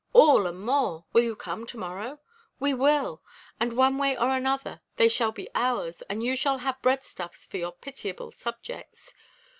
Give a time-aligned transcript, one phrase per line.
[0.13, 1.05] "All and more.
[1.13, 2.19] Will you come to morrow?"
[2.59, 3.21] "We will!
[3.59, 7.57] and one way or another they shall be ours and you shall have breadstuffs for
[7.57, 9.13] your pitiable subjects.